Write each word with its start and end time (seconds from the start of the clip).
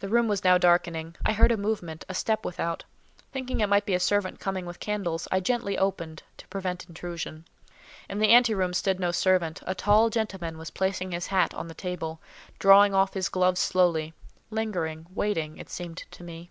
The 0.00 0.08
room 0.08 0.26
was 0.26 0.42
now 0.42 0.58
darkening. 0.58 1.14
I 1.24 1.32
heard 1.32 1.52
a 1.52 1.56
movement, 1.56 2.04
a 2.08 2.12
step 2.12 2.44
without. 2.44 2.82
Thinking 3.30 3.60
it 3.60 3.68
might 3.68 3.86
be 3.86 3.94
a 3.94 4.00
servant 4.00 4.40
coming 4.40 4.66
with 4.66 4.80
candles, 4.80 5.28
I 5.30 5.38
gently 5.38 5.78
opened, 5.78 6.24
to 6.38 6.48
prevent 6.48 6.88
intrusion. 6.88 7.46
In 8.08 8.18
the 8.18 8.30
ante 8.32 8.52
room 8.52 8.72
stood 8.74 8.98
no 8.98 9.12
servant: 9.12 9.60
a 9.64 9.76
tall 9.76 10.10
gentleman 10.10 10.58
was 10.58 10.70
placing 10.72 11.12
his 11.12 11.28
hat 11.28 11.54
on 11.54 11.68
the 11.68 11.74
table, 11.74 12.20
drawing 12.58 12.94
off 12.94 13.14
his 13.14 13.28
gloves 13.28 13.60
slowly—lingering, 13.60 15.06
waiting, 15.14 15.56
it 15.58 15.70
seemed 15.70 15.98
to 16.10 16.24
me. 16.24 16.50